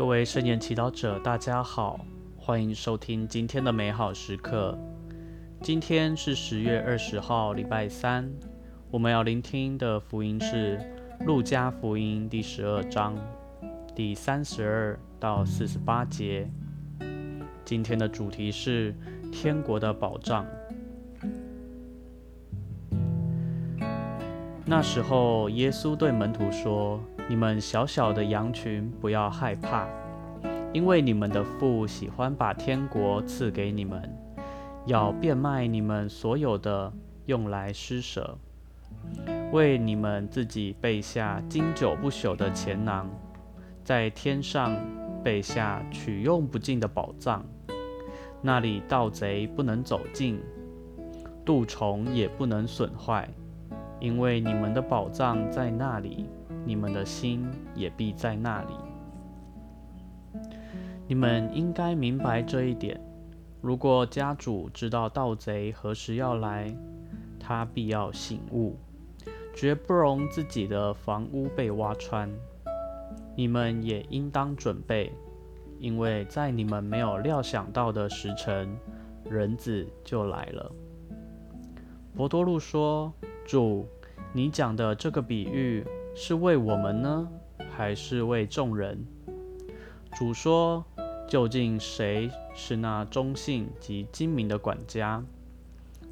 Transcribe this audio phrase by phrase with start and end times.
[0.00, 2.00] 各位圣言祈祷者，大家好，
[2.38, 4.74] 欢迎收听今天的美好时刻。
[5.60, 8.26] 今天是十月二十号，礼拜三。
[8.90, 10.78] 我们要聆听的福音是
[11.26, 13.14] 《路加福音》第十二章
[13.94, 16.48] 第三十二到四十八节。
[17.66, 18.94] 今天的主题是
[19.30, 20.46] 天国的保障。
[24.64, 26.98] 那时候，耶稣对门徒说
[27.30, 29.86] ：“你们小小的羊群，不要害怕，
[30.72, 34.02] 因为你们的父喜欢把天国赐给你们。
[34.84, 36.92] 要变卖你们所有的，
[37.26, 38.36] 用来施舍，
[39.52, 43.08] 为你们自己备下经久不朽的钱囊，
[43.84, 44.74] 在天上
[45.22, 47.44] 备下取用不尽的宝藏。
[48.42, 50.40] 那里盗贼不能走进，
[51.46, 53.28] 蠹虫也不能损坏。”
[54.00, 56.26] 因为你们的宝藏在那里，
[56.64, 58.74] 你们的心也必在那里。
[61.06, 63.00] 你们应该明白这一点。
[63.60, 66.74] 如果家主知道盗贼何时要来，
[67.38, 68.76] 他必要醒悟，
[69.54, 72.30] 绝不容自己的房屋被挖穿。
[73.36, 75.12] 你们也应当准备，
[75.78, 78.68] 因为在你们没有料想到的时辰，
[79.24, 80.72] 人子就来了。
[82.14, 83.12] 博多禄说。
[83.46, 83.84] 主，
[84.32, 85.84] 你讲的这个比喻
[86.22, 87.26] 是为我们呢，
[87.74, 89.06] 还是为众人？
[90.12, 90.84] 主说：
[91.26, 95.24] 究竟谁是那忠信及精明的管家？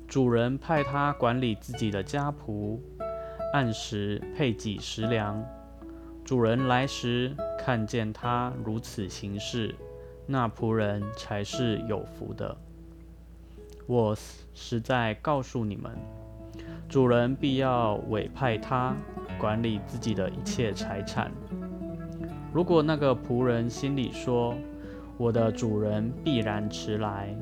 [0.07, 2.79] 主人派他管理自己的家仆，
[3.53, 5.45] 按时配给食粮。
[6.25, 9.75] 主人来时看见他如此行事，
[10.27, 12.57] 那仆人才是有福的。
[13.87, 14.17] 我
[14.55, 15.93] 实在告诉你们。
[16.89, 18.97] 主人必要委派他
[19.39, 21.31] 管理自己的一切财产。
[22.53, 24.55] 如果那个仆人心里说
[25.17, 27.35] ：“我的主人必然迟来”，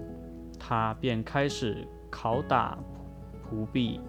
[0.61, 2.79] 他便开始拷打
[3.48, 4.01] 仆婢，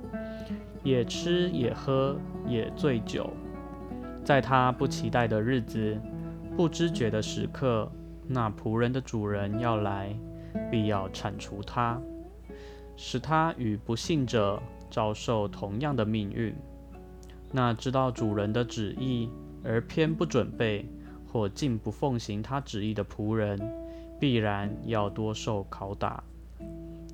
[0.84, 2.16] 也吃也喝
[2.46, 3.30] 也醉酒。
[4.24, 5.98] 在他不期待的日子、
[6.56, 7.90] 不知觉的时刻，
[8.28, 10.14] 那仆人的主人要来，
[10.69, 12.00] 必要铲除他，
[12.96, 14.62] 使他与不幸者。
[14.90, 16.56] 遭受同样的命运，
[17.52, 19.30] 那知道主人的旨意
[19.63, 20.85] 而偏不准备
[21.31, 23.59] 或竟不奉行他旨意的仆人，
[24.19, 26.24] 必然要多受拷打；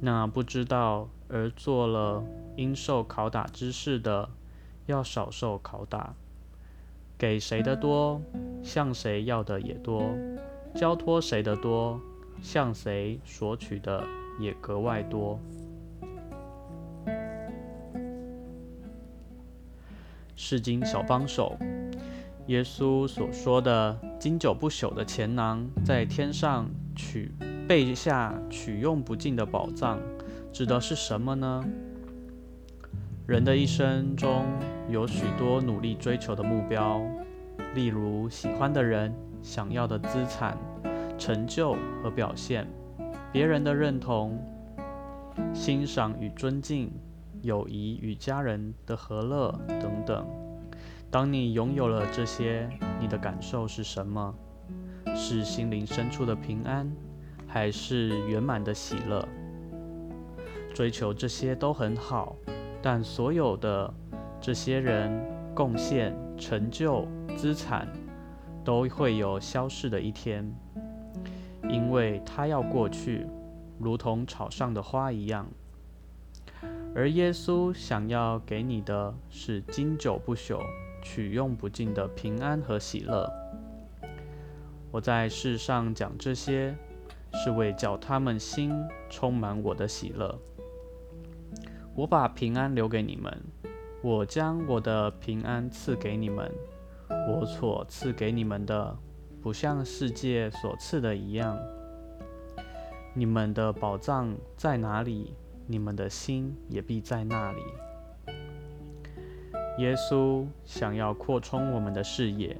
[0.01, 2.23] 那不知道而做了
[2.55, 4.29] 应受拷打之事的，
[4.85, 6.13] 要少受拷打。
[7.17, 8.21] 给谁的多，
[8.63, 10.01] 向谁要的也多；
[10.75, 11.99] 交托谁的多，
[12.41, 14.03] 向谁索取的
[14.39, 15.39] 也格外多。
[20.35, 21.57] 是经小帮手，
[22.47, 27.31] 耶稣所说的经久不朽的钱囊，在天上取
[27.67, 29.99] 备下取用不尽的宝藏，
[30.51, 31.63] 指的是什么呢？
[33.25, 34.43] 人的一生中
[34.89, 37.01] 有许多努力追求的目标，
[37.73, 40.57] 例如喜欢的人、想要的资产、
[41.17, 42.67] 成就和表现、
[43.31, 44.37] 别人的认同、
[45.53, 46.91] 欣赏与尊敬。
[47.43, 50.25] 友谊与家人的和乐等等。
[51.11, 52.67] 当你拥有了这些，
[52.99, 54.33] 你的感受是什么？
[55.13, 56.91] 是心灵深处的平安，
[57.45, 59.27] 还是圆满的喜乐？
[60.73, 62.35] 追求这些都很好，
[62.81, 63.93] 但所有的
[64.41, 65.11] 这些人
[65.53, 67.05] 贡献、成就、
[67.35, 67.87] 资产，
[68.63, 70.49] 都会有消逝的一天，
[71.69, 73.27] 因为它要过去，
[73.77, 75.45] 如同草上的花一样。
[76.95, 80.59] 而耶稣想要给你的是经久不朽、
[81.01, 83.27] 取用不尽的平安和喜乐。
[84.91, 86.75] 我在世上讲这些，
[87.33, 88.71] 是为叫他们心
[89.09, 90.39] 充满我的喜乐。
[91.95, 93.43] 我把平安留给你们，
[94.03, 96.51] 我将我的平安赐给你们。
[97.27, 98.95] 我所赐给你们的，
[99.41, 101.57] 不像世界所赐的一样。
[103.15, 105.33] 你们的宝藏在哪里？
[105.65, 107.61] 你们的心也必在那里。
[109.79, 112.55] 耶稣想要扩充我们的视野，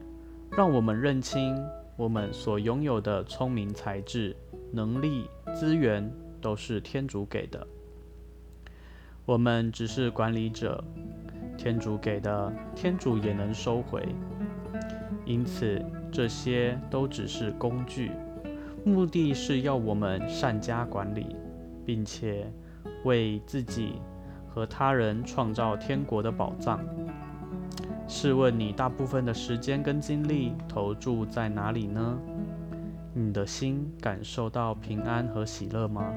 [0.52, 1.56] 让我们认清
[1.96, 4.36] 我们所拥有的聪明才智、
[4.72, 6.12] 能力、资源
[6.42, 7.68] 都是天主给的。
[9.26, 10.84] 我们只是管理者，
[11.56, 14.04] 天主给的，天主也能收回。
[15.24, 15.80] 因此，
[16.12, 18.12] 这些都只是工具，
[18.84, 21.36] 目的是要我们善加管理，
[21.86, 22.52] 并且。
[23.04, 24.02] 为自己
[24.48, 26.80] 和他人创造天国的宝藏。
[28.08, 32.20] 试问你大部分的时间跟精力投注在哪里呢？
[33.14, 36.14] 你的心感受到平安和喜乐吗？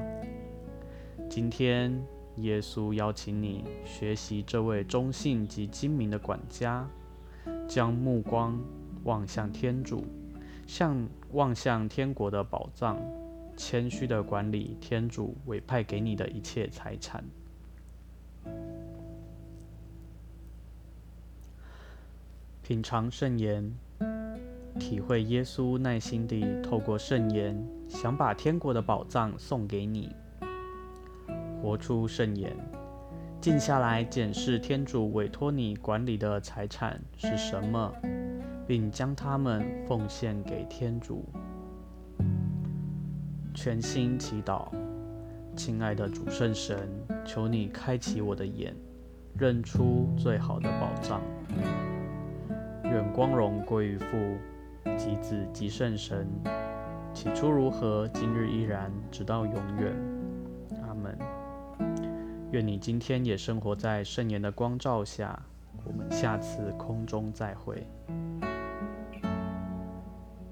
[1.29, 2.01] 今天，
[2.37, 6.87] 耶稣邀请你学习这位忠信及精明的管家，
[7.67, 8.59] 将目光
[9.03, 10.05] 望向天主，
[10.65, 12.97] 向望向天国的宝藏，
[13.57, 17.25] 谦虚的管理天主委派给你的一切财产。
[22.61, 23.73] 品尝圣言，
[24.79, 27.57] 体会耶稣耐心地透过圣言，
[27.89, 30.13] 想把天国的宝藏送给你。
[31.61, 32.55] 活出圣言，
[33.41, 37.91] 静下来检视天主委托你管理的财产是什么，
[38.67, 41.25] 并将它们奉献给天主。
[43.59, 44.67] 全心祈祷，
[45.55, 46.87] 亲爱的主圣神，
[47.25, 48.71] 求你开启我的眼，
[49.35, 51.19] 认出最好的宝藏。
[52.83, 54.05] 愿光荣归于父、
[54.95, 56.27] 及子、及圣神。
[57.15, 59.91] 起初如何，今日依然，直到永远。
[60.83, 61.17] 阿门。
[62.51, 65.41] 愿你今天也生活在圣言的光照下。
[65.83, 67.87] 我们下次空中再会。